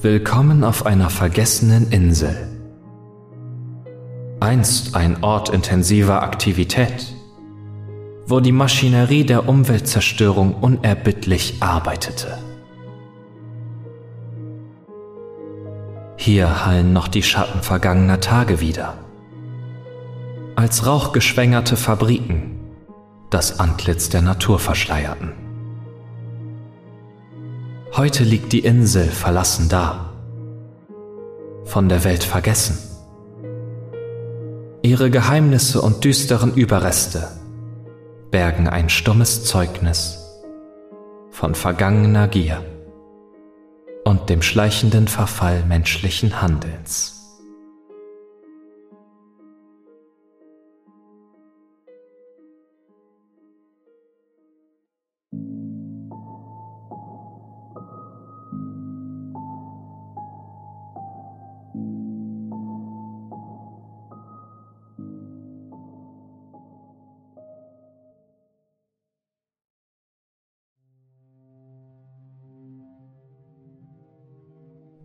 [0.00, 2.36] Willkommen auf einer vergessenen Insel.
[4.38, 7.12] Einst ein Ort intensiver Aktivität,
[8.24, 12.38] wo die Maschinerie der Umweltzerstörung unerbittlich arbeitete.
[16.16, 18.98] Hier hallen noch die Schatten vergangener Tage wieder.
[20.54, 22.60] Als rauchgeschwängerte Fabriken
[23.30, 25.47] das Antlitz der Natur verschleierten.
[27.98, 30.12] Heute liegt die Insel verlassen da,
[31.64, 32.78] von der Welt vergessen.
[34.82, 37.26] Ihre Geheimnisse und düsteren Überreste
[38.30, 40.16] bergen ein stummes Zeugnis
[41.32, 42.64] von vergangener Gier
[44.04, 47.17] und dem schleichenden Verfall menschlichen Handelns.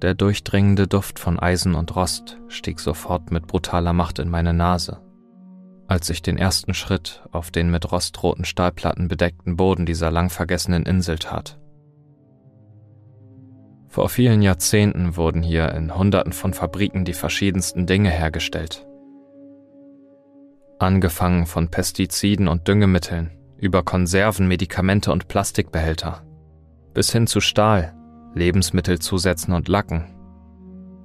[0.04, 5.00] Der durchdringende Duft von Eisen und Rost stieg sofort mit brutaler Macht in meine Nase,
[5.88, 10.84] als ich den ersten Schritt auf den mit rostroten Stahlplatten bedeckten Boden dieser lang vergessenen
[10.84, 11.58] Insel tat.
[13.88, 18.86] Vor vielen Jahrzehnten wurden hier in Hunderten von Fabriken die verschiedensten Dinge hergestellt.
[20.80, 26.26] Angefangen von Pestiziden und Düngemitteln, über Konserven, Medikamente und Plastikbehälter,
[26.94, 27.96] bis hin zu Stahl,
[28.36, 30.06] Lebensmittelzusätzen und Lacken.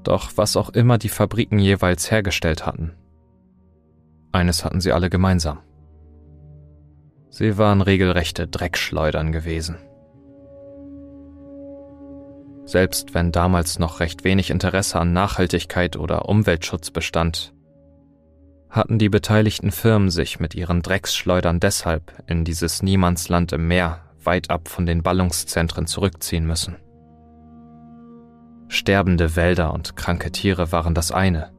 [0.02, 2.92] Doch was auch immer die Fabriken jeweils hergestellt hatten,
[4.32, 5.60] eines hatten sie alle gemeinsam.
[7.30, 9.76] Sie waren regelrechte Dreckschleudern gewesen.
[12.64, 17.54] Selbst wenn damals noch recht wenig Interesse an Nachhaltigkeit oder Umweltschutz bestand,
[18.68, 24.50] hatten die beteiligten Firmen sich mit ihren Drecksschleudern deshalb in dieses Niemandsland im Meer weit
[24.50, 26.76] ab von den Ballungszentren zurückziehen müssen.
[28.68, 31.50] Sterbende Wälder und kranke Tiere waren das eine.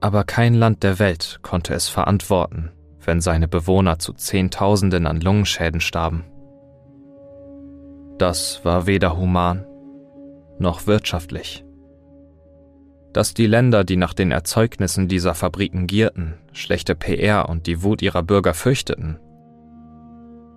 [0.00, 2.70] Aber kein Land der Welt konnte es verantworten,
[3.00, 6.24] wenn seine Bewohner zu Zehntausenden an Lungenschäden starben.
[8.18, 9.66] Das war weder human
[10.58, 11.64] noch wirtschaftlich.
[13.12, 18.02] Dass die Länder, die nach den Erzeugnissen dieser Fabriken gierten, schlechte PR und die Wut
[18.02, 19.18] ihrer Bürger fürchteten,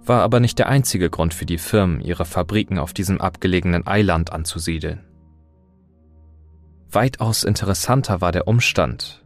[0.10, 4.34] war aber nicht der einzige Grund für die Firmen, ihre Fabriken auf diesem abgelegenen Eiland
[4.34, 5.06] anzusiedeln.
[6.92, 9.24] Weitaus interessanter war der Umstand,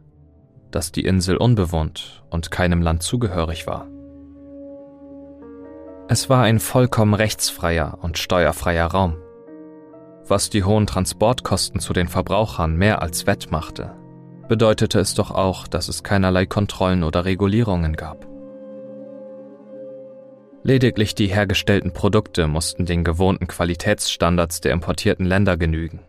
[0.70, 3.88] dass die Insel unbewohnt und keinem Land zugehörig war.
[6.08, 9.16] Es war ein vollkommen rechtsfreier und steuerfreier Raum,
[10.28, 13.96] was die hohen Transportkosten zu den Verbrauchern mehr als wettmachte,
[14.48, 18.33] bedeutete es doch auch, dass es keinerlei Kontrollen oder Regulierungen gab.
[20.66, 26.00] Lediglich die hergestellten Produkte mussten den gewohnten Qualitätsstandards der importierten Länder genügen.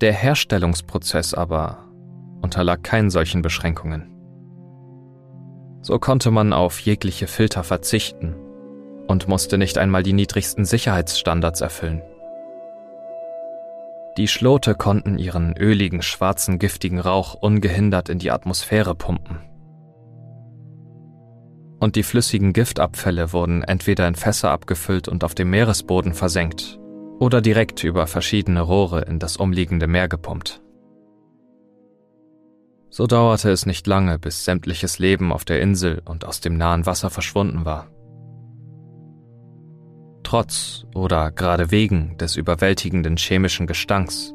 [0.00, 1.84] Der Herstellungsprozess aber
[2.40, 4.10] unterlag keinen solchen Beschränkungen.
[5.82, 8.34] So konnte man auf jegliche Filter verzichten
[9.08, 12.00] und musste nicht einmal die niedrigsten Sicherheitsstandards erfüllen.
[14.16, 19.53] Die Schlote konnten ihren öligen, schwarzen, giftigen Rauch ungehindert in die Atmosphäre pumpen
[21.84, 26.80] und die flüssigen Giftabfälle wurden entweder in Fässer abgefüllt und auf dem Meeresboden versenkt
[27.20, 30.62] oder direkt über verschiedene Rohre in das umliegende Meer gepumpt.
[32.88, 36.86] So dauerte es nicht lange, bis sämtliches Leben auf der Insel und aus dem nahen
[36.86, 37.90] Wasser verschwunden war.
[40.22, 44.32] Trotz oder gerade wegen des überwältigenden chemischen Gestanks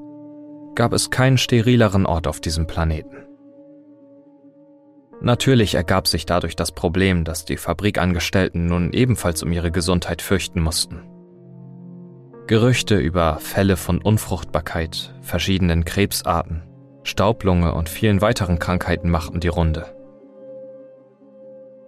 [0.75, 3.28] gab es keinen sterileren Ort auf diesem Planeten.
[5.21, 10.61] Natürlich ergab sich dadurch das Problem, dass die Fabrikangestellten nun ebenfalls um ihre Gesundheit fürchten
[10.61, 11.03] mussten.
[12.47, 16.63] Gerüchte über Fälle von Unfruchtbarkeit, verschiedenen Krebsarten,
[17.03, 19.93] Staublunge und vielen weiteren Krankheiten machten die Runde.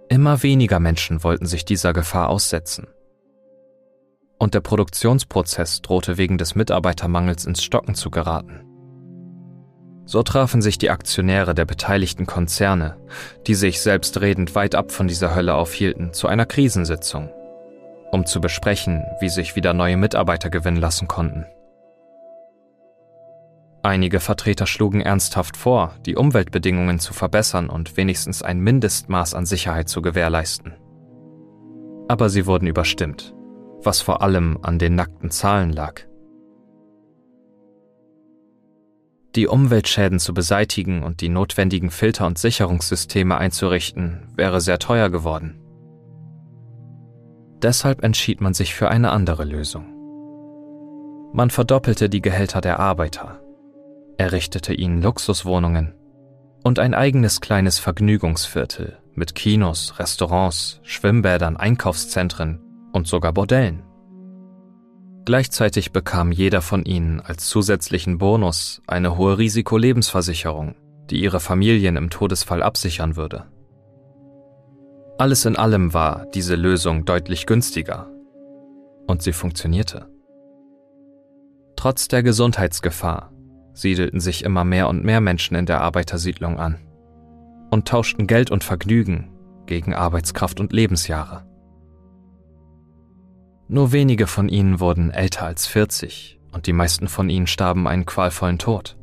[0.08, 2.86] Immer weniger Menschen wollten sich dieser Gefahr aussetzen.
[4.38, 8.71] Und der Produktionsprozess drohte wegen des Mitarbeitermangels ins Stocken zu geraten.
[10.04, 12.96] So trafen sich die Aktionäre der beteiligten Konzerne,
[13.46, 17.30] die sich selbstredend weit ab von dieser Hölle aufhielten, zu einer Krisensitzung,
[18.10, 21.46] um zu besprechen, wie sich wieder neue Mitarbeiter gewinnen lassen konnten.
[23.84, 29.88] Einige Vertreter schlugen ernsthaft vor, die Umweltbedingungen zu verbessern und wenigstens ein Mindestmaß an Sicherheit
[29.88, 30.74] zu gewährleisten.
[32.06, 33.34] Aber sie wurden überstimmt,
[33.82, 36.02] was vor allem an den nackten Zahlen lag.
[39.34, 45.58] Die Umweltschäden zu beseitigen und die notwendigen Filter- und Sicherungssysteme einzurichten, wäre sehr teuer geworden.
[47.62, 49.86] Deshalb entschied man sich für eine andere Lösung.
[51.32, 53.40] Man verdoppelte die Gehälter der Arbeiter,
[54.18, 55.94] errichtete ihnen Luxuswohnungen
[56.62, 62.60] und ein eigenes kleines Vergnügungsviertel mit Kinos, Restaurants, Schwimmbädern, Einkaufszentren
[62.92, 63.82] und sogar Bordellen.
[65.24, 70.74] Gleichzeitig bekam jeder von ihnen als zusätzlichen Bonus eine hohe Risikolebensversicherung,
[71.10, 73.44] die ihre Familien im Todesfall absichern würde.
[75.18, 78.08] Alles in allem war diese Lösung deutlich günstiger.
[79.06, 80.08] Und sie funktionierte.
[81.76, 83.32] Trotz der Gesundheitsgefahr
[83.74, 86.78] siedelten sich immer mehr und mehr Menschen in der Arbeitersiedlung an
[87.70, 89.30] und tauschten Geld und Vergnügen
[89.66, 91.44] gegen Arbeitskraft und Lebensjahre.
[93.68, 98.06] Nur wenige von ihnen wurden älter als 40 und die meisten von ihnen starben einen
[98.06, 98.96] qualvollen Tod,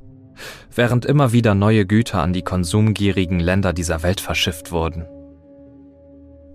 [0.74, 5.06] während immer wieder neue Güter an die konsumgierigen Länder dieser Welt verschifft wurden.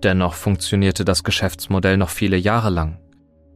[0.03, 2.99] Dennoch funktionierte das Geschäftsmodell noch viele Jahre lang,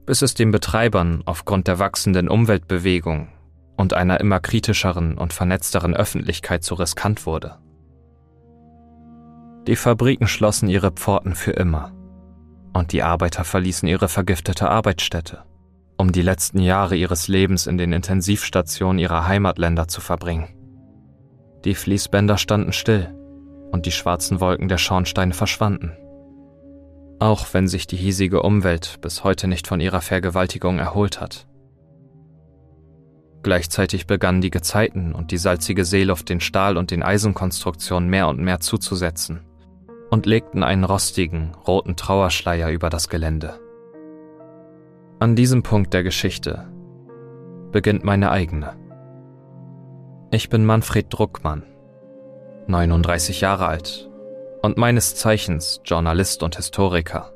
[0.05, 3.29] bis es den Betreibern aufgrund der wachsenden Umweltbewegung
[3.77, 7.59] und einer immer kritischeren und vernetzteren Öffentlichkeit zu riskant wurde.
[9.67, 11.93] Die Fabriken schlossen ihre Pforten für immer
[12.74, 15.44] und die Arbeiter verließen ihre vergiftete Arbeitsstätte,
[15.98, 20.48] um die letzten Jahre ihres Lebens in den Intensivstationen ihrer Heimatländer zu verbringen.
[21.66, 23.13] Die Fließbänder standen still
[23.71, 25.98] und die schwarzen Wolken der Schornsteine verschwanden.
[27.19, 31.48] Auch wenn sich die hiesige Umwelt bis heute nicht von ihrer Vergewaltigung erholt hat.
[33.44, 38.39] Gleichzeitig begannen die Gezeiten und die salzige Seeluft den Stahl- und den Eisenkonstruktionen mehr und
[38.39, 39.42] mehr zuzusetzen
[40.09, 43.59] und legten einen rostigen, roten Trauerschleier über das Gelände.
[45.19, 46.67] An diesem Punkt der Geschichte
[47.71, 48.75] beginnt meine eigene.
[50.31, 51.63] Ich bin Manfred Druckmann,
[52.67, 54.09] 39 Jahre alt
[54.61, 57.33] und meines Zeichens Journalist und Historiker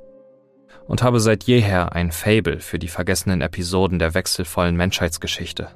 [0.87, 5.69] und habe seit jeher ein Fable für die vergessenen Episoden der wechselvollen Menschheitsgeschichte.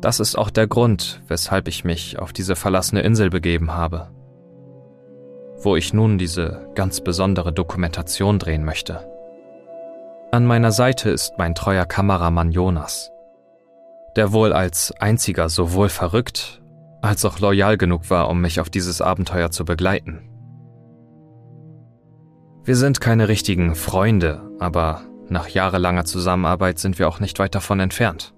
[0.00, 4.10] Das ist auch der Grund, weshalb ich mich auf diese verlassene Insel begeben habe
[5.62, 9.06] wo ich nun diese ganz besondere Dokumentation drehen möchte.
[10.32, 13.10] An meiner Seite ist mein treuer Kameramann Jonas,
[14.16, 16.60] der wohl als einziger sowohl verrückt
[17.02, 20.20] als auch loyal genug war, um mich auf dieses Abenteuer zu begleiten.
[22.64, 27.80] Wir sind keine richtigen Freunde, aber nach jahrelanger Zusammenarbeit sind wir auch nicht weit davon
[27.80, 28.34] entfernt.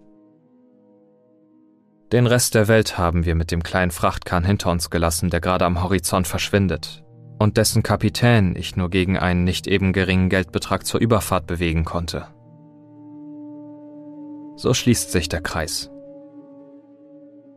[2.13, 5.65] Den Rest der Welt haben wir mit dem kleinen Frachtkahn hinter uns gelassen, der gerade
[5.65, 7.02] am Horizont verschwindet,
[7.43, 12.29] und dessen Kapitän ich nur gegen einen nicht eben geringen Geldbetrag zur Überfahrt bewegen konnte.
[14.57, 15.91] So schließt sich der Kreis.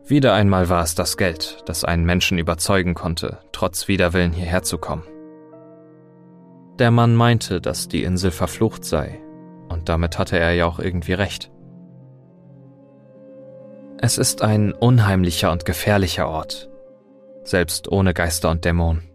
[0.03, 4.77] Wieder einmal war es das Geld, das einen Menschen überzeugen konnte, trotz Widerwillen hierher zu
[4.77, 5.03] kommen.
[6.79, 9.19] Der Mann meinte, dass die Insel verflucht sei,
[9.69, 11.51] und damit hatte er ja auch irgendwie recht.
[13.97, 16.69] Es ist ein unheimlicher und gefährlicher Ort,
[17.43, 19.14] selbst ohne Geister und Dämonen.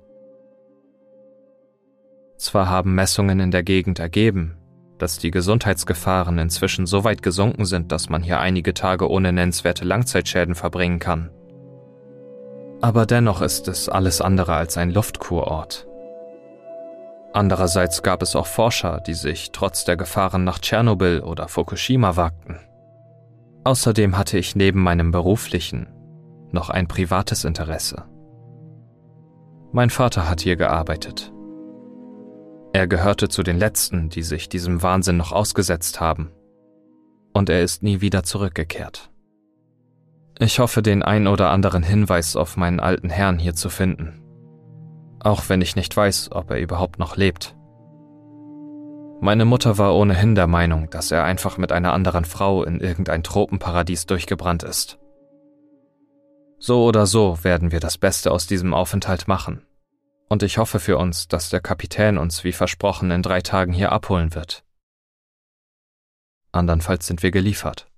[2.40, 4.56] Zwar haben Messungen in der Gegend ergeben,
[4.96, 9.84] dass die Gesundheitsgefahren inzwischen so weit gesunken sind, dass man hier einige Tage ohne nennenswerte
[9.84, 11.28] Langzeitschäden verbringen kann.
[12.80, 15.86] Aber dennoch ist es alles andere als ein Luftkurort.
[17.34, 22.58] Andererseits gab es auch Forscher, die sich trotz der Gefahren nach Tschernobyl oder Fukushima wagten.
[23.64, 25.88] Außerdem hatte ich neben meinem beruflichen
[26.52, 28.04] noch ein privates Interesse.
[29.72, 31.34] Mein Vater hat hier gearbeitet
[32.72, 36.30] er gehörte zu den Letzten, die sich diesem Wahnsinn noch ausgesetzt haben.
[37.32, 39.10] Und er ist nie wieder zurückgekehrt.
[40.38, 44.22] Ich hoffe, den ein oder anderen Hinweis auf meinen alten Herrn hier zu finden.
[45.18, 47.56] Auch wenn ich nicht weiß, ob er überhaupt noch lebt.
[49.20, 53.22] Meine Mutter war ohnehin der Meinung, dass er einfach mit einer anderen Frau in irgendein
[53.22, 54.98] Tropenparadies durchgebrannt ist.
[56.58, 59.62] So oder so werden wir das Beste aus diesem Aufenthalt machen
[60.30, 63.90] und ich hoffe für uns, dass der Kapitän uns wie versprochen in drei Tagen hier
[63.90, 64.64] abholen wird.
[66.52, 67.88] Andernfalls sind wir geliefert.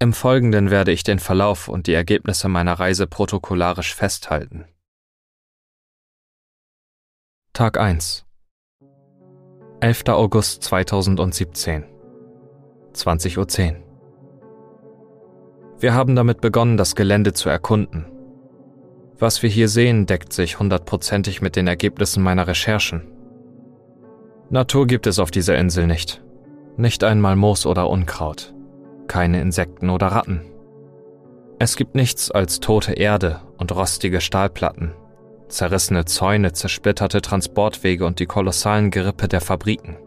[0.00, 4.64] Im Folgenden werde ich den Verlauf und die Ergebnisse meiner Reise protokollarisch festhalten.
[7.52, 8.26] Tag 1
[9.80, 10.04] 11.
[10.08, 11.84] August 2017
[12.92, 13.76] 20.10 Uhr
[15.78, 18.19] Wir haben damit begonnen, das Gelände zu erkunden
[19.20, 23.02] was wir hier sehen, deckt sich hundertprozentig mit den Ergebnissen meiner Recherchen.
[24.48, 26.22] Natur gibt es auf dieser Insel nicht.
[26.76, 28.54] Nicht einmal Moos oder Unkraut.
[29.06, 30.42] Keine Insekten oder Ratten.
[31.58, 34.92] Es gibt nichts als tote Erde und rostige Stahlplatten,
[35.48, 39.98] zerrissene Zäune, zersplitterte Transportwege und die kolossalen Gerippe der Fabriken.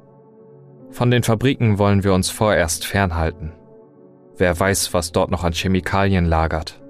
[0.90, 3.54] Von den Fabriken wollen wir uns vorerst fernhalten.
[4.36, 6.83] Wer weiß, was dort noch an Chemikalien lagert.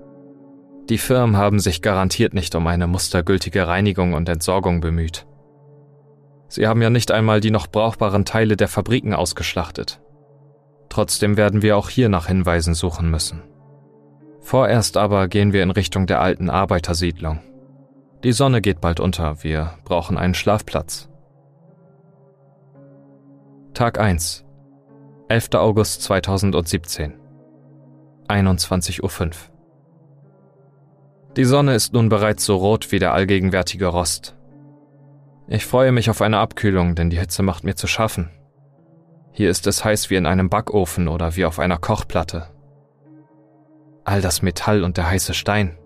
[0.90, 5.26] Die Firmen haben sich garantiert nicht um eine mustergültige Reinigung und Entsorgung bemüht.
[6.50, 10.02] Sie haben ja nicht einmal die noch brauchbaren Teile der Fabriken ausgeschlachtet.
[10.90, 13.42] Trotzdem werden wir auch hier nach Hinweisen suchen müssen.
[14.42, 17.40] Vorerst aber gehen wir in Richtung der alten Arbeitersiedlung.
[18.24, 21.10] Die Sonne geht bald unter, wir brauchen einen Schlafplatz.
[23.74, 24.46] Tag 1.
[25.30, 25.56] 11.
[25.56, 27.14] August 2017.
[28.28, 29.53] 21.05 Uhr.
[31.36, 34.36] Die Sonne ist nun bereits so rot wie der allgegenwärtige Rost.
[35.48, 38.30] Ich freue mich auf eine Abkühlung, denn die Hitze macht mir zu schaffen.
[39.32, 42.50] Hier ist es heiß wie in einem Backofen oder wie auf einer Kochplatte.
[44.04, 45.78] All das Metall und der heiße Stein.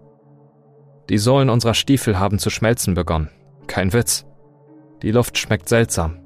[1.10, 3.30] Die Sohlen unserer Stiefel haben zu schmelzen begonnen.
[3.68, 4.26] Kein Witz.
[5.02, 6.20] Die Luft schmeckt seltsam.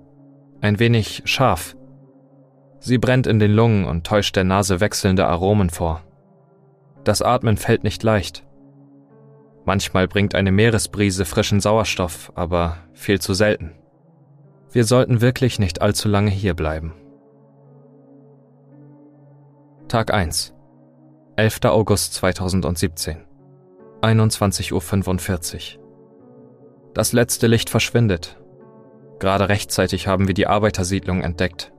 [0.62, 1.76] Ein wenig scharf.
[2.80, 6.02] Sie brennt in den Lungen und täuscht der Nase wechselnde Aromen vor.
[7.04, 8.44] Das Atmen fällt nicht leicht.
[9.66, 13.74] Manchmal bringt eine Meeresbrise frischen Sauerstoff, aber viel zu selten.
[14.72, 16.94] Wir sollten wirklich nicht allzu lange hier bleiben.
[19.88, 20.54] Tag 1.
[21.36, 21.60] 11.
[21.66, 23.18] August 2017.
[24.02, 25.84] 21.45 Uhr.
[26.94, 28.38] Das letzte Licht verschwindet.
[29.20, 31.72] Gerade rechtzeitig haben wir die Arbeitersiedlung entdeckt.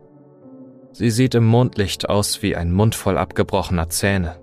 [0.92, 4.36] Sie sieht im Mondlicht aus wie ein Mund voll abgebrochener Zähne.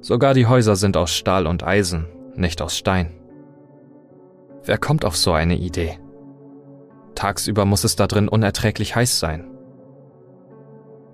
[0.00, 2.06] Sogar die Häuser sind aus Stahl und Eisen
[2.38, 3.14] nicht aus Stein.
[4.64, 5.98] Wer kommt auf so eine Idee?
[7.14, 9.50] Tagsüber muss es da drin unerträglich heiß sein.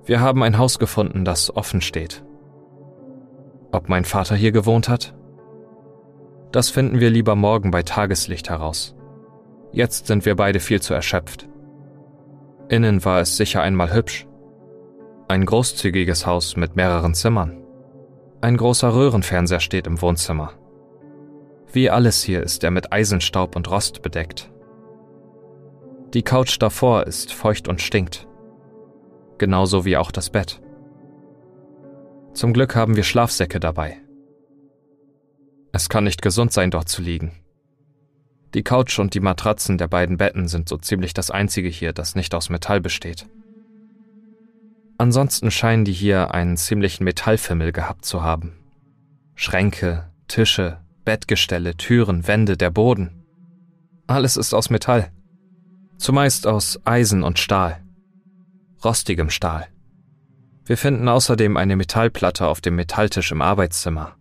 [0.04, 2.24] Wir haben ein Haus gefunden, das offen steht.
[3.72, 5.14] Ob mein Vater hier gewohnt hat?
[6.52, 8.94] Das finden wir lieber morgen bei Tageslicht heraus.
[9.72, 11.48] Jetzt sind wir beide viel zu erschöpft.
[12.68, 14.26] Innen war es sicher einmal hübsch.
[15.26, 17.62] Ein großzügiges Haus mit mehreren Zimmern.
[18.40, 20.52] Ein großer Röhrenfernseher steht im Wohnzimmer.
[21.74, 24.48] Wie alles hier ist er mit Eisenstaub und Rost bedeckt.
[26.14, 28.28] Die Couch davor ist feucht und stinkt.
[29.38, 30.62] Genauso wie auch das Bett.
[32.32, 33.96] Zum Glück haben wir Schlafsäcke dabei.
[35.72, 37.32] Es kann nicht gesund sein, dort zu liegen.
[38.54, 42.14] Die Couch und die Matratzen der beiden Betten sind so ziemlich das einzige hier, das
[42.14, 43.26] nicht aus Metall besteht.
[44.96, 48.52] Ansonsten scheinen die hier einen ziemlichen Metallfimmel gehabt zu haben.
[49.34, 53.24] Schränke, Tische, Bettgestelle, Türen, Wände, der Boden.
[54.06, 55.12] Alles ist aus Metall.
[55.98, 57.82] Zumeist aus Eisen und Stahl.
[58.84, 59.68] Rostigem Stahl.
[60.64, 64.16] Wir finden außerdem eine Metallplatte auf dem Metalltisch im Arbeitszimmer.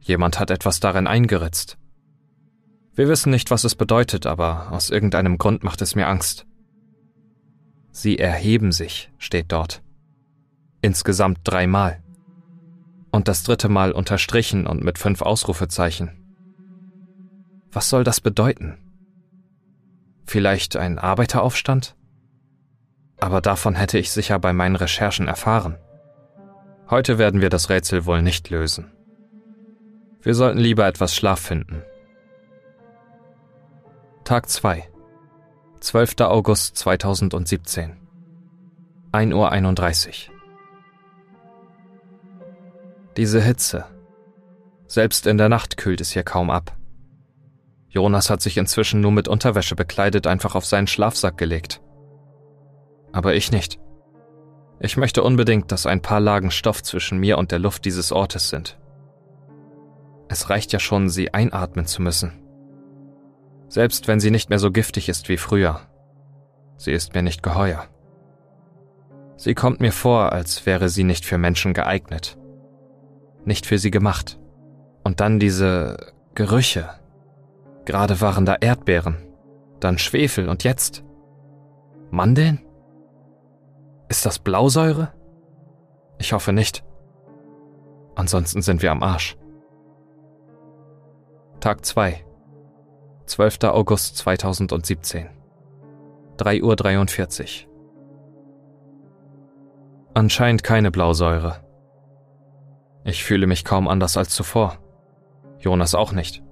[0.00, 1.78] Jemand hat etwas darin eingeritzt.
[2.94, 6.46] Wir wissen nicht, was es bedeutet, aber aus irgendeinem Grund macht es mir Angst.
[7.90, 9.82] Sie erheben sich, steht dort.
[10.80, 12.02] Insgesamt dreimal
[13.16, 16.12] und das dritte Mal unterstrichen und mit fünf Ausrufezeichen.
[17.72, 18.78] Was soll das bedeuten?
[20.26, 21.96] Vielleicht ein Arbeiteraufstand?
[23.18, 25.78] Aber davon hätte ich sicher bei meinen Recherchen erfahren.
[26.90, 28.92] Heute werden wir das Rätsel wohl nicht lösen.
[30.20, 31.82] Wir sollten lieber etwas Schlaf finden.
[34.24, 34.88] Tag 2.
[35.80, 36.20] 12.
[36.20, 37.96] August 2017.
[39.12, 40.35] 1.31 Uhr.
[43.16, 43.86] Diese Hitze.
[44.88, 46.76] Selbst in der Nacht kühlt es hier kaum ab.
[47.88, 51.80] Jonas hat sich inzwischen nur mit Unterwäsche bekleidet einfach auf seinen Schlafsack gelegt.
[53.12, 53.78] Aber ich nicht.
[54.80, 58.50] Ich möchte unbedingt, dass ein paar Lagen Stoff zwischen mir und der Luft dieses Ortes
[58.50, 58.78] sind.
[60.28, 62.32] Es reicht ja schon, sie einatmen zu müssen.
[63.68, 65.80] Selbst wenn sie nicht mehr so giftig ist wie früher.
[66.76, 67.86] Sie ist mir nicht geheuer.
[69.36, 72.36] Sie kommt mir vor, als wäre sie nicht für Menschen geeignet
[73.46, 74.38] nicht für sie gemacht.
[75.04, 75.96] Und dann diese
[76.34, 76.88] Gerüche.
[77.84, 79.16] Gerade waren da Erdbeeren,
[79.80, 81.04] dann Schwefel und jetzt
[82.10, 82.60] Mandeln?
[84.08, 85.12] Ist das Blausäure?
[86.18, 86.84] Ich hoffe nicht.
[88.14, 89.36] Ansonsten sind wir am Arsch.
[91.60, 92.24] Tag 2.
[93.26, 93.64] 12.
[93.64, 95.28] August 2017.
[96.38, 97.70] 3.43 Uhr.
[100.14, 101.65] Anscheinend keine Blausäure.
[103.06, 104.78] Ich fühle mich kaum anders als zuvor.
[105.60, 106.42] Jonas auch nicht.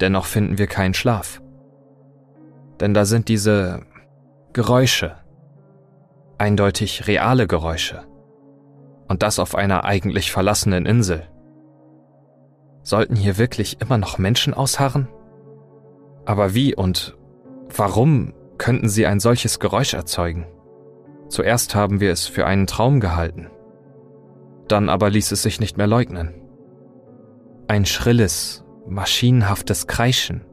[0.00, 1.40] Dennoch finden wir keinen Schlaf.
[2.80, 3.82] Denn da sind diese
[4.52, 5.16] Geräusche.
[6.38, 8.02] Eindeutig reale Geräusche.
[9.06, 11.28] Und das auf einer eigentlich verlassenen Insel.
[12.82, 15.06] Sollten hier wirklich immer noch Menschen ausharren?
[16.24, 17.16] Aber wie und
[17.76, 20.48] warum könnten sie ein solches Geräusch erzeugen?
[21.28, 23.50] Zuerst haben wir es für einen Traum gehalten.
[24.70, 26.32] Dann aber ließ es sich nicht mehr leugnen.
[27.66, 30.44] Ein schrilles, maschinenhaftes Kreischen,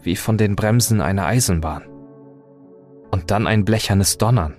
[0.00, 1.84] wie von den Bremsen einer Eisenbahn.
[3.12, 4.56] Und dann ein blechernes Donnern,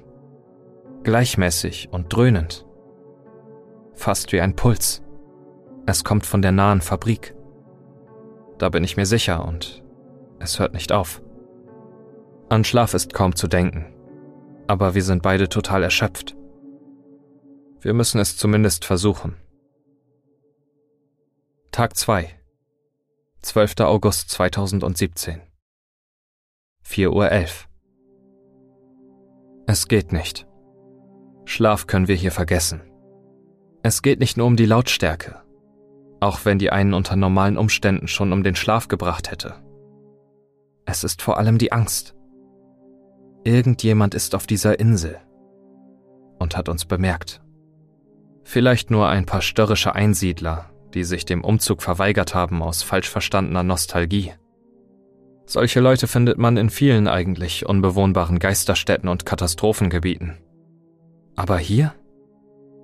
[1.04, 2.66] gleichmäßig und dröhnend.
[3.94, 5.04] Fast wie ein Puls.
[5.86, 7.36] Es kommt von der nahen Fabrik.
[8.58, 9.84] Da bin ich mir sicher und
[10.40, 11.22] es hört nicht auf.
[12.48, 13.94] An Schlaf ist kaum zu denken,
[14.68, 16.37] aber wir sind beide total erschöpft.
[17.82, 19.36] Wir müssen es zumindest versuchen.
[21.72, 22.30] Tag 2
[23.42, 23.82] 12.
[23.82, 25.42] August 2017
[26.84, 27.32] 4.11 Uhr
[29.68, 30.48] Es geht nicht.
[31.46, 32.82] Schlaf können wir hier vergessen.
[33.84, 35.44] Es geht nicht nur um die Lautstärke,
[36.20, 39.56] auch wenn die einen unter normalen Umständen schon um den Schlaf gebracht hätte.
[40.86, 42.16] Es ist vor allem die Angst.
[43.44, 45.20] Irgendjemand ist auf dieser Insel
[46.40, 47.42] und hat uns bemerkt.
[48.50, 53.62] Vielleicht nur ein paar störrische Einsiedler, die sich dem Umzug verweigert haben aus falsch verstandener
[53.62, 54.32] Nostalgie.
[55.46, 60.38] Solche Leute findet man in vielen eigentlich unbewohnbaren Geisterstädten und Katastrophengebieten.
[61.36, 61.94] Aber hier?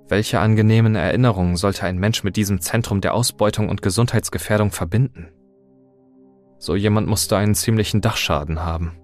[0.09, 5.29] Welche angenehmen Erinnerungen sollte ein Mensch mit diesem Zentrum der Ausbeutung und Gesundheitsgefährdung verbinden?
[6.57, 8.97] So jemand musste einen ziemlichen Dachschaden haben.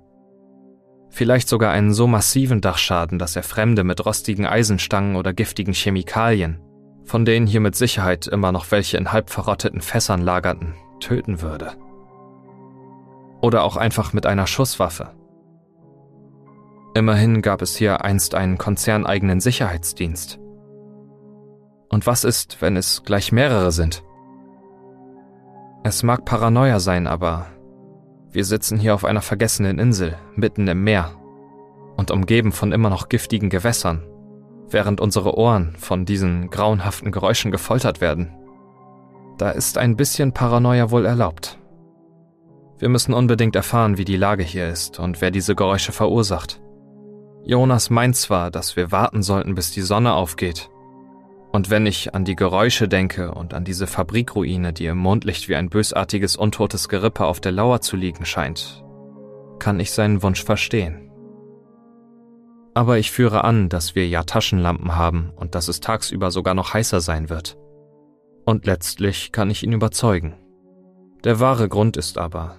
[1.10, 6.62] Vielleicht sogar einen so massiven Dachschaden, dass er Fremde mit rostigen Eisenstangen oder giftigen Chemikalien,
[7.04, 11.74] von denen hier mit Sicherheit immer noch welche in halb verrotteten Fässern lagerten, töten würde.
[13.42, 15.12] Oder auch einfach mit einer Schusswaffe.
[16.94, 20.40] Immerhin gab es hier einst einen konzerneigenen Sicherheitsdienst.
[21.90, 24.04] Und was ist, wenn es gleich mehrere sind?
[25.84, 27.48] Es mag Paranoia sein, aber
[28.32, 31.12] wir sitzen hier auf einer vergessenen Insel, mitten im Meer
[31.98, 34.04] und umgeben von immer noch giftigen Gewässern,
[34.70, 38.32] während unsere Ohren von diesen grauenhaften Geräuschen gefoltert werden.
[39.38, 41.58] Da ist ein bisschen Paranoia wohl erlaubt.
[42.78, 46.62] Wir müssen unbedingt erfahren, wie die Lage hier ist und wer diese Geräusche verursacht.
[47.44, 50.70] Jonas meint zwar, dass wir warten sollten, bis die Sonne aufgeht,
[51.52, 55.56] und wenn ich an die Geräusche denke und an diese Fabrikruine, die im Mondlicht wie
[55.56, 58.84] ein bösartiges, untotes Gerippe auf der Lauer zu liegen scheint,
[59.58, 61.12] kann ich seinen Wunsch verstehen.
[62.76, 66.74] Aber ich führe an, dass wir ja Taschenlampen haben und dass es tagsüber sogar noch
[66.74, 67.58] heißer sein wird.
[68.46, 70.36] Und letztlich kann ich ihn überzeugen.
[71.24, 72.58] Der wahre Grund ist aber,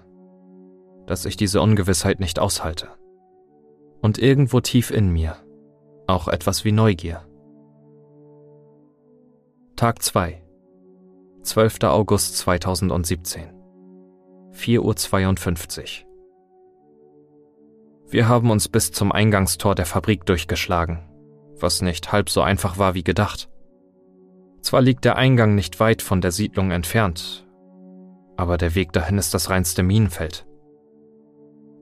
[1.06, 2.88] dass ich diese Ungewissheit nicht aushalte.
[4.02, 5.36] Und irgendwo tief in mir
[6.06, 7.22] auch etwas wie Neugier.
[9.80, 10.42] Tag 2
[11.42, 11.84] 12.
[11.84, 13.48] August 2017
[14.52, 16.06] 4.52 Uhr
[18.10, 21.08] Wir haben uns bis zum Eingangstor der Fabrik durchgeschlagen,
[21.58, 23.48] was nicht halb so einfach war wie gedacht.
[24.60, 27.48] Zwar liegt der Eingang nicht weit von der Siedlung entfernt,
[28.36, 30.46] aber der Weg dahin ist das reinste Minenfeld.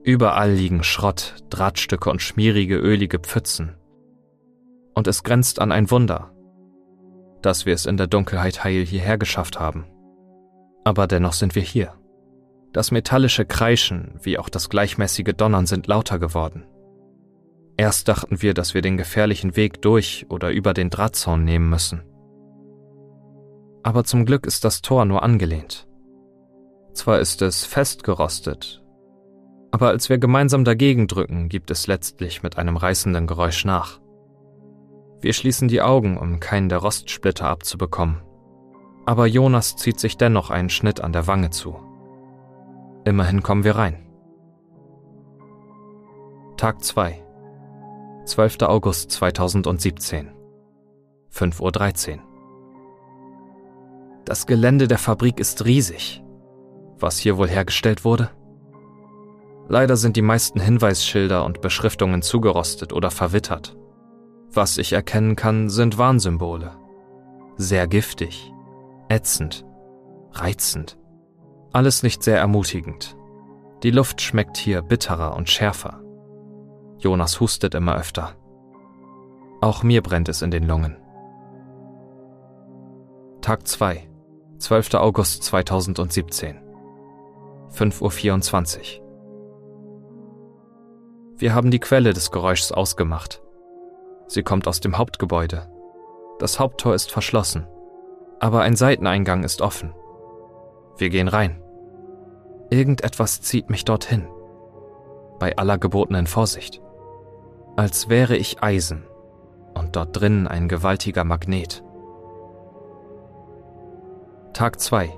[0.03, 3.75] Überall liegen Schrott, Drahtstücke und schmierige, ölige Pfützen.
[4.95, 6.31] Und es grenzt an ein Wunder,
[7.41, 9.85] dass wir es in der Dunkelheit heil hierher geschafft haben.
[10.83, 11.93] Aber dennoch sind wir hier.
[12.73, 16.65] Das metallische Kreischen wie auch das gleichmäßige Donnern sind lauter geworden.
[17.77, 22.03] Erst dachten wir, dass wir den gefährlichen Weg durch oder über den Drahtzaun nehmen müssen.
[23.83, 25.87] Aber zum Glück ist das Tor nur angelehnt.
[26.93, 28.83] Zwar ist es festgerostet,
[29.71, 33.99] aber als wir gemeinsam dagegen drücken, gibt es letztlich mit einem reißenden Geräusch nach.
[35.21, 38.21] Wir schließen die Augen, um keinen der Rostsplitter abzubekommen.
[39.05, 41.79] Aber Jonas zieht sich dennoch einen Schnitt an der Wange zu.
[43.05, 44.05] Immerhin kommen wir rein.
[46.57, 47.23] Tag 2
[48.25, 48.57] 12.
[48.61, 50.29] August 2017
[51.33, 52.19] 5.13 Uhr
[54.25, 56.23] Das Gelände der Fabrik ist riesig.
[56.99, 58.29] Was hier wohl hergestellt wurde?
[59.67, 63.78] Leider sind die meisten Hinweisschilder und Beschriftungen zugerostet oder verwittert.
[64.51, 66.71] Was ich erkennen kann, sind Warnsymbole.
[67.57, 68.51] Sehr giftig,
[69.07, 69.65] ätzend,
[70.31, 70.97] reizend.
[71.71, 73.15] Alles nicht sehr ermutigend.
[73.83, 76.01] Die Luft schmeckt hier bitterer und schärfer.
[76.97, 78.35] Jonas hustet immer öfter.
[79.61, 80.97] Auch mir brennt es in den Lungen.
[83.41, 84.09] Tag 2,
[84.57, 84.95] 12.
[84.95, 86.57] August 2017.
[87.71, 89.05] 5.24 Uhr.
[91.37, 93.41] Wir haben die Quelle des Geräuschs ausgemacht.
[94.29, 95.67] Sie kommt aus dem Hauptgebäude.
[96.37, 97.67] Das Haupttor ist verschlossen,
[98.39, 99.91] aber ein Seiteneingang ist offen.
[100.97, 101.59] Wir gehen rein.
[102.69, 104.27] Irgendetwas zieht mich dorthin.
[105.39, 106.79] Bei aller gebotenen Vorsicht.
[107.75, 109.03] Als wäre ich Eisen
[109.73, 111.83] und dort drinnen ein gewaltiger Magnet.
[114.53, 115.11] Tag 2,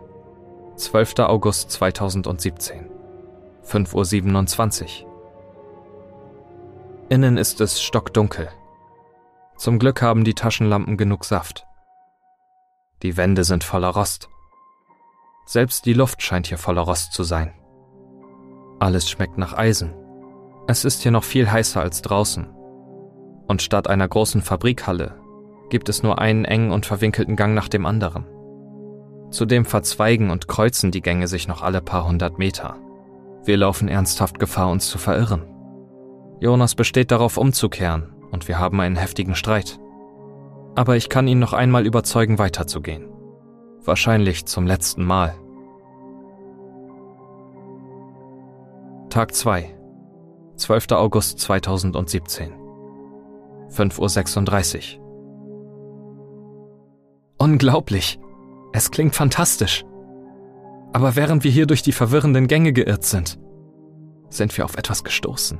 [0.77, 1.19] 12.
[1.19, 2.89] August 2017,
[3.65, 5.11] 5.27 Uhr.
[7.09, 8.47] Innen ist es stockdunkel.
[9.61, 11.67] Zum Glück haben die Taschenlampen genug Saft.
[13.03, 14.27] Die Wände sind voller Rost.
[15.45, 17.53] Selbst die Luft scheint hier voller Rost zu sein.
[18.79, 19.93] Alles schmeckt nach Eisen.
[20.65, 22.47] Es ist hier noch viel heißer als draußen.
[23.47, 25.21] Und statt einer großen Fabrikhalle
[25.69, 28.25] gibt es nur einen engen und verwinkelten Gang nach dem anderen.
[29.29, 32.77] Zudem verzweigen und kreuzen die Gänge sich noch alle paar hundert Meter.
[33.43, 35.43] Wir laufen ernsthaft Gefahr, uns zu verirren.
[36.39, 39.79] Jonas besteht darauf, umzukehren, und wir haben einen heftigen Streit.
[40.75, 43.09] Aber ich kann ihn noch einmal überzeugen, weiterzugehen.
[43.83, 45.35] Wahrscheinlich zum letzten Mal.
[49.09, 49.75] Tag 2.
[50.55, 50.91] 12.
[50.91, 52.53] August 2017.
[53.69, 55.01] 5.36 Uhr.
[57.37, 58.19] Unglaublich.
[58.71, 59.83] Es klingt fantastisch.
[60.93, 63.39] Aber während wir hier durch die verwirrenden Gänge geirrt sind,
[64.29, 65.59] sind wir auf etwas gestoßen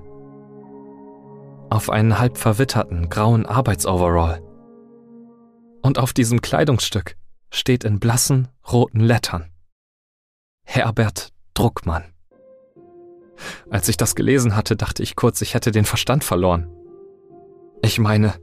[1.72, 4.42] auf einen halb verwitterten grauen Arbeitsoverall.
[5.82, 7.16] Und auf diesem Kleidungsstück
[7.50, 9.50] steht in blassen roten Lettern
[10.64, 12.04] Herbert Druckmann.
[13.70, 16.70] Als ich das gelesen hatte, dachte ich kurz, ich hätte den Verstand verloren.
[17.82, 18.34] Ich meine,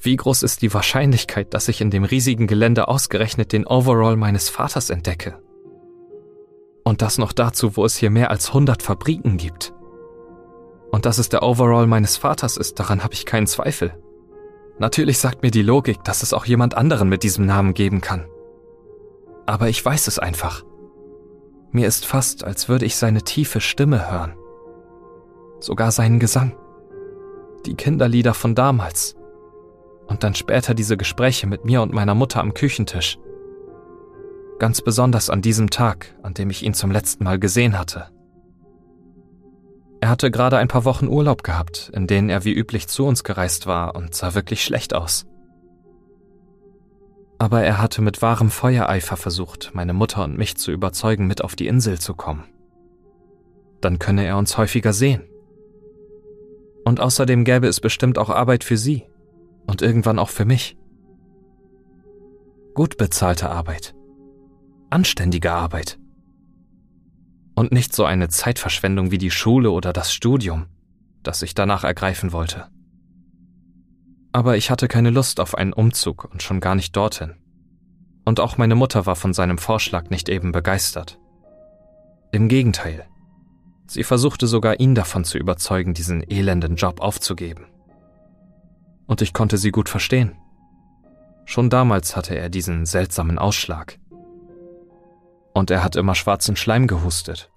[0.00, 4.48] wie groß ist die Wahrscheinlichkeit, dass ich in dem riesigen Gelände ausgerechnet den Overall meines
[4.48, 5.38] Vaters entdecke?
[6.84, 9.75] Und das noch dazu, wo es hier mehr als 100 Fabriken gibt.
[10.96, 13.92] Und dass es der Overall meines Vaters ist, daran habe ich keinen Zweifel.
[14.78, 18.24] Natürlich sagt mir die Logik, dass es auch jemand anderen mit diesem Namen geben kann.
[19.44, 20.64] Aber ich weiß es einfach.
[21.70, 24.38] Mir ist fast, als würde ich seine tiefe Stimme hören.
[25.60, 26.56] Sogar seinen Gesang.
[27.66, 29.16] Die Kinderlieder von damals.
[30.06, 33.18] Und dann später diese Gespräche mit mir und meiner Mutter am Küchentisch.
[34.58, 38.15] Ganz besonders an diesem Tag, an dem ich ihn zum letzten Mal gesehen hatte.
[40.00, 43.24] Er hatte gerade ein paar Wochen Urlaub gehabt, in denen er wie üblich zu uns
[43.24, 45.26] gereist war und sah wirklich schlecht aus.
[47.38, 51.54] Aber er hatte mit wahrem Feuereifer versucht, meine Mutter und mich zu überzeugen, mit auf
[51.54, 52.44] die Insel zu kommen.
[53.80, 55.22] Dann könne er uns häufiger sehen.
[56.84, 59.04] Und außerdem gäbe es bestimmt auch Arbeit für sie
[59.66, 60.76] und irgendwann auch für mich.
[62.74, 63.94] Gut bezahlte Arbeit.
[64.88, 65.98] Anständige Arbeit.
[67.56, 70.66] Und nicht so eine Zeitverschwendung wie die Schule oder das Studium,
[71.24, 72.68] das ich danach ergreifen wollte.
[74.30, 77.34] Aber ich hatte keine Lust auf einen Umzug und schon gar nicht dorthin.
[78.26, 81.18] Und auch meine Mutter war von seinem Vorschlag nicht eben begeistert.
[82.30, 83.06] Im Gegenteil.
[83.86, 87.66] Sie versuchte sogar ihn davon zu überzeugen, diesen elenden Job aufzugeben.
[89.06, 90.36] Und ich konnte sie gut verstehen.
[91.46, 93.98] Schon damals hatte er diesen seltsamen Ausschlag.
[95.56, 97.50] Und er hat immer schwarzen Schleim gehustet.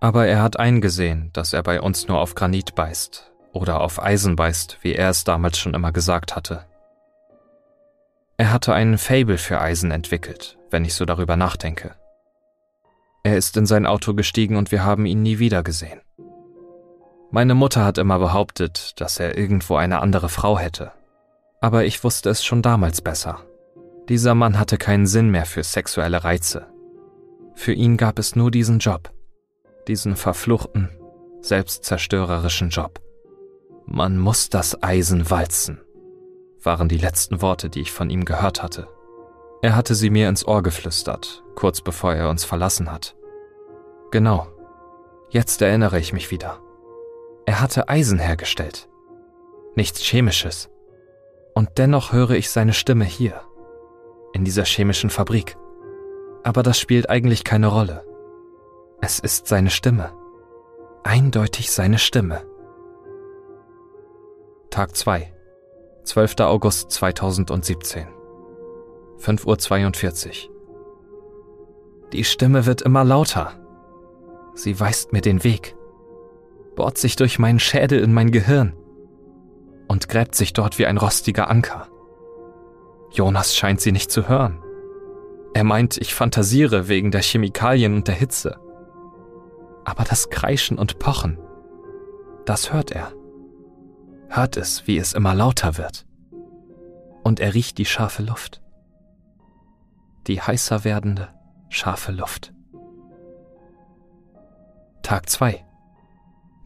[0.00, 4.34] Aber er hat eingesehen, dass er bei uns nur auf Granit beißt oder auf Eisen
[4.34, 6.66] beißt, wie er es damals schon immer gesagt hatte.
[8.36, 11.94] Er hatte einen Fable für Eisen entwickelt, wenn ich so darüber nachdenke.
[13.22, 16.00] Er ist in sein Auto gestiegen und wir haben ihn nie wieder gesehen.
[17.30, 20.90] Meine Mutter hat immer behauptet, dass er irgendwo eine andere Frau hätte.
[21.60, 23.38] Aber ich wusste es schon damals besser.
[24.08, 26.71] Dieser Mann hatte keinen Sinn mehr für sexuelle Reize.
[27.62, 29.12] Für ihn gab es nur diesen Job.
[29.86, 30.88] Diesen verfluchten,
[31.42, 33.00] selbstzerstörerischen Job.
[33.86, 35.80] Man muss das Eisen walzen,
[36.60, 38.88] waren die letzten Worte, die ich von ihm gehört hatte.
[39.62, 43.14] Er hatte sie mir ins Ohr geflüstert, kurz bevor er uns verlassen hat.
[44.10, 44.48] Genau.
[45.30, 46.58] Jetzt erinnere ich mich wieder.
[47.46, 48.88] Er hatte Eisen hergestellt.
[49.76, 50.68] Nichts Chemisches.
[51.54, 53.40] Und dennoch höre ich seine Stimme hier,
[54.32, 55.56] in dieser chemischen Fabrik.
[56.44, 58.04] Aber das spielt eigentlich keine Rolle.
[59.00, 60.12] Es ist seine Stimme.
[61.04, 62.42] Eindeutig seine Stimme.
[64.70, 65.32] Tag 2.
[66.04, 66.40] 12.
[66.40, 68.06] August 2017.
[69.18, 70.52] 5.42 Uhr.
[72.12, 73.52] Die Stimme wird immer lauter.
[74.54, 75.76] Sie weist mir den Weg,
[76.76, 78.74] bohrt sich durch meinen Schädel in mein Gehirn
[79.88, 81.88] und gräbt sich dort wie ein rostiger Anker.
[83.10, 84.62] Jonas scheint sie nicht zu hören.
[85.54, 88.58] Er meint, ich fantasiere wegen der Chemikalien und der Hitze.
[89.84, 91.38] Aber das Kreischen und Pochen,
[92.46, 93.12] das hört er.
[94.28, 96.06] Hört es, wie es immer lauter wird.
[97.22, 98.62] Und er riecht die scharfe Luft.
[100.26, 101.28] Die heißer werdende,
[101.68, 102.54] scharfe Luft.
[105.02, 105.64] Tag 2.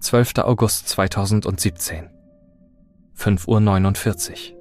[0.00, 0.38] 12.
[0.38, 2.10] August 2017.
[3.16, 4.56] 5.49 Uhr.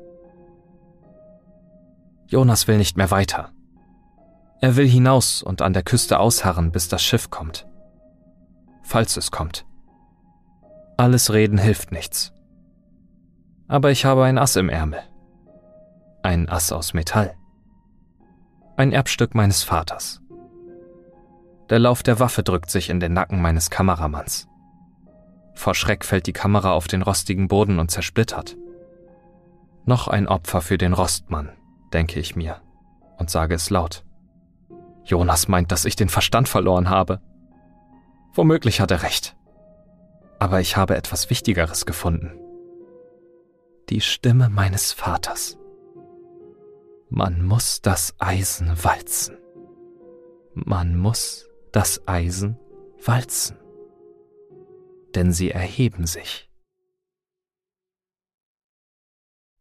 [2.28, 3.55] Jonas will nicht mehr weiter.
[4.62, 7.68] Er will hinaus und an der Küste ausharren, bis das Schiff kommt.
[8.84, 9.66] Falls es kommt.
[10.98, 12.32] Alles Reden hilft nichts.
[13.68, 15.02] Aber ich habe ein Ass im Ärmel.
[16.24, 17.36] Ein Ass aus Metall.
[18.78, 20.22] Ein Erbstück meines Vaters.
[21.70, 24.48] Der Lauf der Waffe drückt sich in den Nacken meines Kameramanns.
[25.56, 28.56] Vor Schreck fällt die Kamera auf den rostigen Boden und zersplittert.
[29.86, 31.50] Noch ein Opfer für den Rostmann,
[31.92, 32.62] denke ich mir
[33.18, 34.05] und sage es laut.
[35.06, 37.22] Jonas meint, dass ich den Verstand verloren habe.
[38.34, 39.36] Womöglich hat er recht.
[40.40, 42.38] Aber ich habe etwas Wichtigeres gefunden.
[43.90, 45.58] Die Stimme meines Vaters.
[47.10, 49.38] Man muss das Eisen walzen.
[50.56, 52.58] Man muss das Eisen
[53.06, 53.58] walzen.
[55.14, 56.50] Denn sie erheben sich.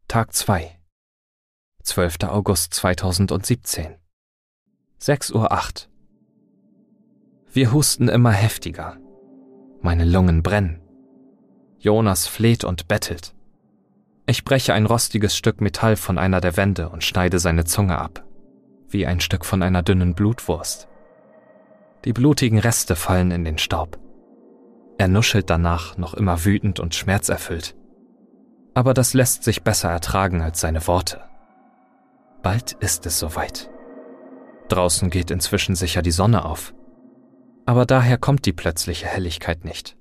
[0.07, 0.79] Tag 2
[1.83, 2.23] 12.
[2.23, 3.95] August 2017
[5.01, 5.49] 6.08 Uhr.
[7.51, 8.97] Wir husten immer heftiger.
[9.81, 10.81] Meine Lungen brennen.
[11.79, 13.35] Jonas fleht und bettelt.
[14.25, 18.25] Ich breche ein rostiges Stück Metall von einer der Wände und schneide seine Zunge ab,
[18.89, 20.87] wie ein Stück von einer dünnen Blutwurst.
[22.05, 23.99] Die blutigen Reste fallen in den Staub.
[24.97, 27.75] Er nuschelt danach, noch immer wütend und schmerzerfüllt.
[28.73, 31.21] Aber das lässt sich besser ertragen als seine Worte.
[32.41, 33.69] Bald ist es soweit.
[34.69, 36.73] Draußen geht inzwischen sicher die Sonne auf.
[37.65, 39.97] Aber daher kommt die plötzliche Helligkeit nicht.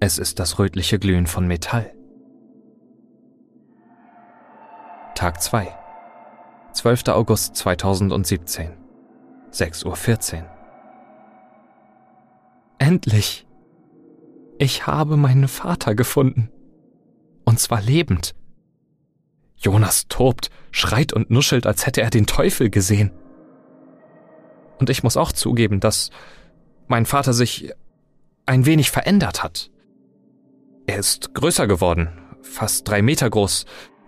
[0.00, 1.92] Es ist das rötliche Glühen von Metall.
[5.14, 5.68] Tag 2.
[6.72, 7.08] 12.
[7.08, 8.72] August 2017.
[9.52, 10.50] 6.14 Uhr.
[12.78, 13.46] Endlich!
[14.58, 16.50] Ich habe meinen Vater gefunden.
[17.44, 18.34] Und zwar lebend.
[19.56, 23.10] Jonas tobt, schreit und nuschelt, als hätte er den Teufel gesehen.
[24.78, 26.10] Und ich muss auch zugeben, dass
[26.86, 27.72] mein Vater sich
[28.44, 29.70] ein wenig verändert hat.
[30.86, 32.08] Er ist größer geworden,
[32.42, 33.66] fast drei Meter groß,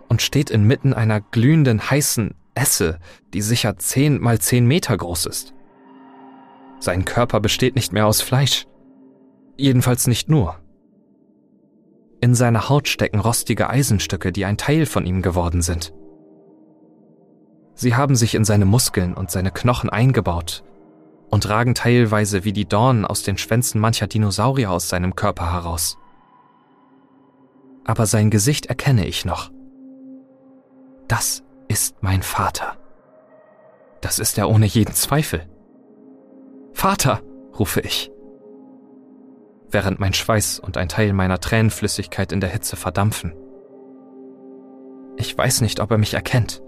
[0.09, 2.98] und steht inmitten einer glühenden, heißen Esse,
[3.35, 5.54] die sicher zehn mal zehn Meter groß ist.
[6.81, 8.66] Sein Körper besteht nicht mehr aus Fleisch.
[9.57, 10.61] Jedenfalls nicht nur.
[12.20, 15.92] In seiner Haut stecken rostige Eisenstücke, die ein Teil von ihm geworden sind.
[17.79, 20.64] Sie haben sich in seine Muskeln und seine Knochen eingebaut
[21.31, 25.97] und ragen teilweise wie die Dornen aus den Schwänzen mancher Dinosaurier aus seinem Körper heraus.
[27.85, 29.53] Aber sein Gesicht erkenne ich noch.
[31.07, 32.77] Das ist mein Vater.
[34.01, 35.49] Das ist er ohne jeden Zweifel.
[36.73, 37.21] Vater,
[37.57, 38.11] rufe ich,
[39.71, 43.37] während mein Schweiß und ein Teil meiner Tränenflüssigkeit in der Hitze verdampfen.
[45.17, 46.61] Ich weiß nicht, ob er mich erkennt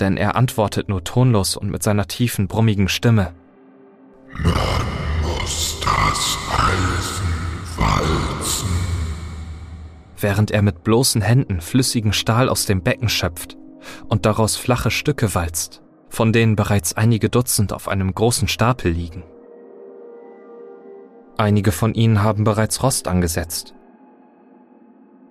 [0.00, 3.32] denn er antwortet nur tonlos und mit seiner tiefen, brummigen Stimme.
[4.32, 4.52] Man
[5.22, 7.32] muss das Eisen
[7.76, 8.68] walzen.
[10.18, 13.56] Während er mit bloßen Händen flüssigen Stahl aus dem Becken schöpft
[14.08, 19.24] und daraus flache Stücke walzt, von denen bereits einige Dutzend auf einem großen Stapel liegen.
[21.36, 23.74] Einige von ihnen haben bereits Rost angesetzt.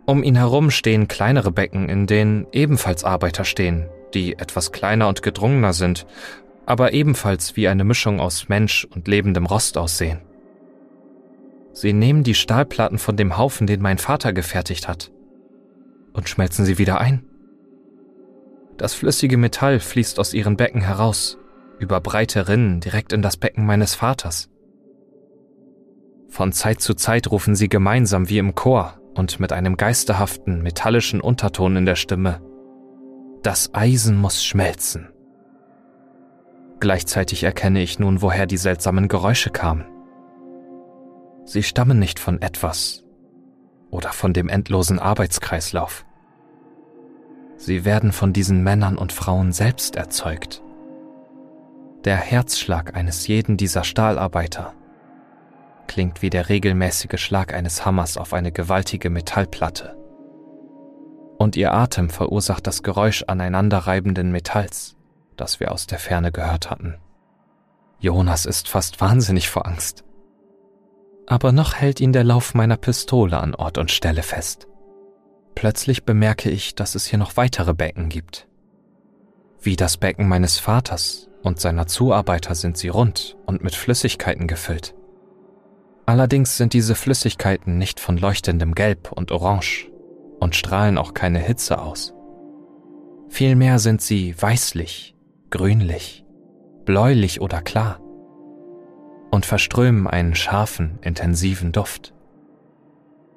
[0.07, 5.21] Um ihn herum stehen kleinere Becken, in denen ebenfalls Arbeiter stehen, die etwas kleiner und
[5.21, 6.05] gedrungener sind,
[6.65, 10.21] aber ebenfalls wie eine Mischung aus Mensch und lebendem Rost aussehen.
[11.73, 15.11] Sie nehmen die Stahlplatten von dem Haufen, den mein Vater gefertigt hat,
[16.13, 17.25] und schmelzen sie wieder ein.
[18.77, 21.37] Das flüssige Metall fließt aus ihren Becken heraus,
[21.79, 24.49] über breite Rinnen direkt in das Becken meines Vaters.
[26.27, 31.19] Von Zeit zu Zeit rufen sie gemeinsam wie im Chor und mit einem geisterhaften, metallischen
[31.19, 32.41] Unterton in der Stimme
[33.43, 35.09] das Eisen muss schmelzen.
[36.79, 39.85] Gleichzeitig erkenne ich nun, woher die seltsamen Geräusche kamen.
[41.45, 43.03] Sie stammen nicht von etwas
[43.91, 46.05] oder von dem endlosen Arbeitskreislauf.
[47.57, 50.61] Sie werden von diesen Männern und Frauen selbst erzeugt.
[52.05, 54.73] Der Herzschlag eines jeden dieser Stahlarbeiter
[55.87, 59.98] klingt wie der regelmäßige Schlag eines Hammers auf eine gewaltige Metallplatte
[61.39, 64.97] und ihr Atem verursacht das Geräusch aneinanderreibenden Metalls,
[65.37, 66.97] das wir aus der Ferne gehört hatten.
[67.97, 70.03] Jonas ist fast wahnsinnig vor Angst.
[71.27, 74.67] Aber noch hält ihn der Lauf meiner Pistole an Ort und Stelle fest.
[75.55, 78.47] Plötzlich bemerke ich, dass es hier noch weitere Becken gibt.
[79.61, 84.93] Wie das Becken meines Vaters und seiner Zuarbeiter sind sie rund und mit Flüssigkeiten gefüllt.
[86.05, 89.89] Allerdings sind diese Flüssigkeiten nicht von leuchtendem Gelb und Orange
[90.39, 92.13] und strahlen auch keine Hitze aus.
[93.29, 95.15] Vielmehr sind sie weißlich,
[95.49, 96.25] grünlich,
[96.85, 97.99] bläulich oder klar
[99.31, 102.13] und verströmen einen scharfen, intensiven Duft.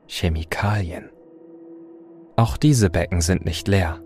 [0.06, 1.10] Chemikalien.
[2.36, 4.00] Auch diese Becken sind nicht leer.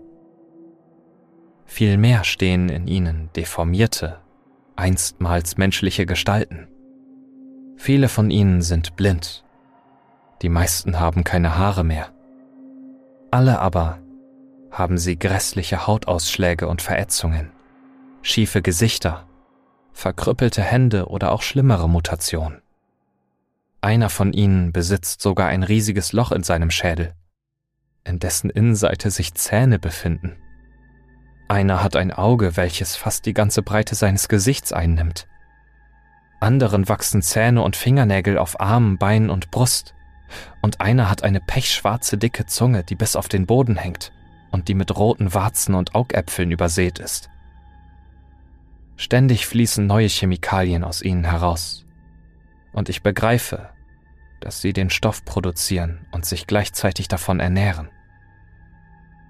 [1.65, 4.19] Vielmehr stehen in ihnen deformierte,
[4.75, 6.67] einstmals menschliche Gestalten.
[7.77, 9.43] Viele von ihnen sind blind.
[10.41, 12.13] Die meisten haben keine Haare mehr.
[13.37, 13.99] Alle aber
[14.71, 17.51] haben sie grässliche Hautausschläge und Verätzungen,
[18.23, 19.27] schiefe Gesichter,
[19.93, 22.63] verkrüppelte Hände oder auch schlimmere Mutationen.
[23.79, 27.13] Einer von ihnen besitzt sogar ein riesiges Loch in seinem Schädel,
[28.05, 30.37] in dessen Innenseite sich Zähne befinden.
[31.47, 35.27] Einer hat ein Auge, welches fast die ganze Breite seines Gesichts einnimmt.
[36.39, 39.93] Anderen wachsen Zähne und Fingernägel auf Armen, Beinen und Brust.
[40.61, 44.11] Und einer hat eine pechschwarze dicke Zunge, die bis auf den Boden hängt
[44.51, 47.29] und die mit roten Warzen und Augäpfeln übersät ist.
[48.95, 51.85] Ständig fließen neue Chemikalien aus ihnen heraus.
[52.73, 53.69] Und ich begreife,
[54.39, 57.89] dass sie den Stoff produzieren und sich gleichzeitig davon ernähren.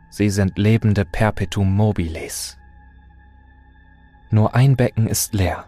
[0.09, 2.57] Sie sind lebende Perpetuum mobiles.
[4.29, 5.65] Nur ein Becken ist leer.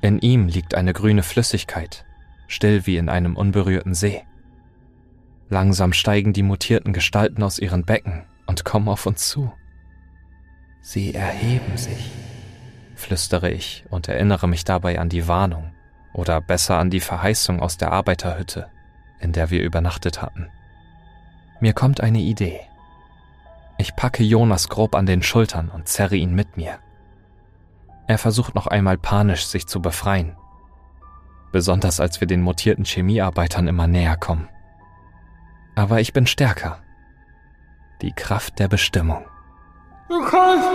[0.00, 2.04] In ihm liegt eine grüne Flüssigkeit,
[2.46, 4.22] still wie in einem unberührten See.
[5.48, 9.52] Langsam steigen die mutierten Gestalten aus ihren Becken und kommen auf uns zu.
[10.80, 12.10] Sie erheben sich,
[12.94, 15.72] flüstere ich und erinnere mich dabei an die Warnung
[16.12, 18.68] oder besser an die Verheißung aus der Arbeiterhütte,
[19.20, 20.48] in der wir übernachtet hatten.
[21.60, 22.60] Mir kommt eine Idee.
[23.78, 26.78] Ich packe Jonas grob an den Schultern und zerre ihn mit mir.
[28.06, 30.36] Er versucht noch einmal panisch, sich zu befreien.
[31.54, 34.48] Besonders als wir den mutierten Chemiearbeitern immer näher kommen.
[35.76, 36.82] Aber ich bin stärker.
[38.02, 39.24] Die Kraft der Bestimmung.
[40.08, 40.68] Du kannst,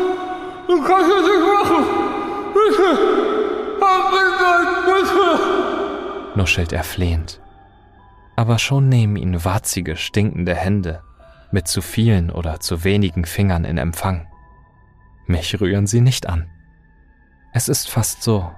[0.69, 1.83] du kannst es nicht machen.
[2.53, 2.97] Bitte,
[3.81, 6.37] hab nicht, bitte.
[6.37, 7.41] nuschelt er flehend.
[8.37, 11.03] Aber schon nehmen ihn warzige, stinkende Hände
[11.51, 14.29] mit zu vielen oder zu wenigen Fingern in Empfang.
[15.27, 16.49] Mich rühren sie nicht an.
[17.51, 18.49] Es ist fast so,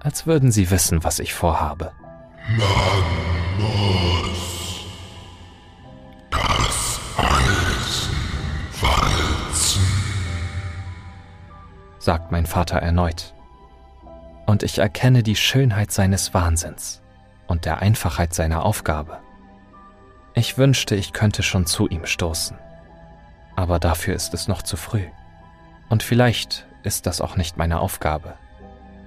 [0.00, 1.92] als würden sie wissen, was ich vorhabe.
[2.48, 2.60] Man
[3.58, 4.86] muss
[6.30, 8.16] das Eisen
[8.80, 9.82] walzen.
[11.98, 13.34] sagt mein Vater erneut.
[14.46, 17.02] Und ich erkenne die Schönheit seines Wahnsinns
[17.46, 19.18] und der Einfachheit seiner Aufgabe.
[20.34, 22.58] Ich wünschte, ich könnte schon zu ihm stoßen.
[23.56, 25.04] Aber dafür ist es noch zu früh.
[25.88, 28.34] Und vielleicht ist das auch nicht meine Aufgabe.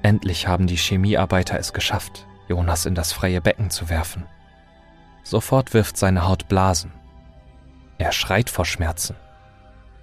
[0.04, 4.26] Endlich haben die Chemiearbeiter es geschafft, Jonas in das freie Becken zu werfen.
[5.24, 6.92] Sofort wirft seine Haut Blasen.
[7.98, 9.16] Er schreit vor Schmerzen.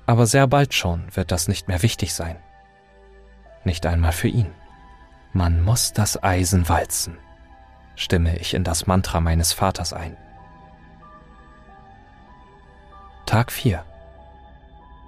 [0.07, 2.37] Aber sehr bald schon wird das nicht mehr wichtig sein.
[3.65, 4.51] Nicht einmal für ihn.
[5.35, 7.19] Man muss das Eisen walzen,
[7.95, 10.17] stimme ich in das Mantra meines Vaters ein.
[13.27, 13.85] Tag 4.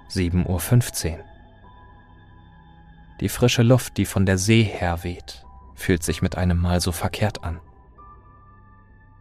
[0.09, 1.32] 7.15 Uhr.
[3.19, 5.45] Die frische Luft, die von der See her weht,
[5.75, 7.59] fühlt sich mit einem Mal so verkehrt an.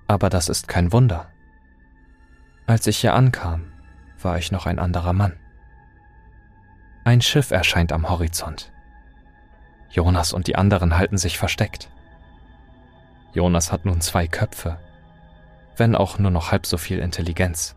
[0.07, 1.31] Aber das ist kein Wunder.
[2.67, 3.73] Als ich hier ankam,
[4.21, 5.39] war ich noch ein anderer Mann.
[7.05, 8.73] Ein Schiff erscheint am Horizont.
[9.91, 11.91] Jonas und die anderen halten sich versteckt.
[13.35, 14.79] Jonas hat nun zwei Köpfe,
[15.77, 17.75] wenn auch nur noch halb so viel Intelligenz.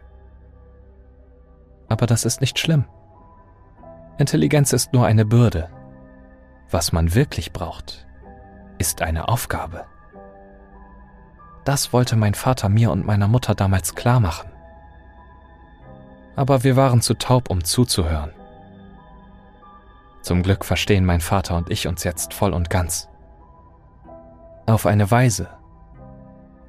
[1.89, 2.85] Aber das ist nicht schlimm.
[4.17, 5.69] Intelligenz ist nur eine Bürde.
[6.71, 8.05] Was man wirklich braucht,
[8.77, 9.85] ist eine Aufgabe.
[11.63, 14.49] Das wollte mein Vater mir und meiner Mutter damals klar machen.
[16.35, 18.31] Aber wir waren zu taub, um zuzuhören.
[20.21, 23.09] Zum Glück verstehen mein Vater und ich uns jetzt voll und ganz.
[24.65, 25.49] Auf eine Weise,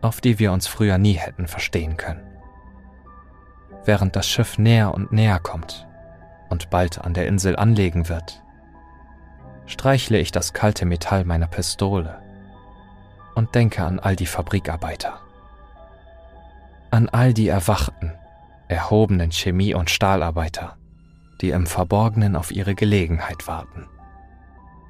[0.02, 2.22] auf die wir uns früher nie hätten verstehen können.
[3.84, 5.86] Während das Schiff näher und näher kommt
[6.50, 8.42] und bald an der Insel anlegen wird,
[9.66, 12.22] streichle ich das kalte Metall meiner Pistole
[13.34, 15.20] und denke an all die Fabrikarbeiter.
[16.90, 18.12] An all die erwachten,
[18.68, 20.76] erhobenen Chemie- und Stahlarbeiter,
[21.40, 23.86] die im Verborgenen auf ihre Gelegenheit warten.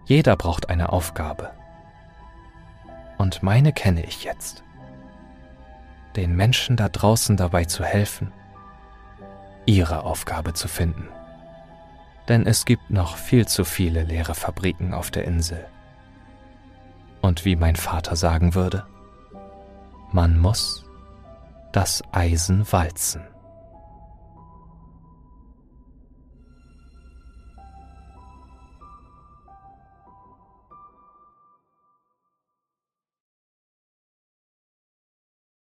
[0.04, 1.50] Jeder braucht eine Aufgabe.
[3.18, 4.62] Und meine kenne ich jetzt.
[6.14, 8.32] Den Menschen da draußen dabei zu helfen,
[9.66, 11.08] ihre Aufgabe zu finden.
[12.28, 15.66] Denn es gibt noch viel zu viele leere Fabriken auf der Insel.
[17.20, 18.86] Und wie mein Vater sagen würde,
[20.12, 20.84] man muss
[21.72, 23.22] das Eisen walzen.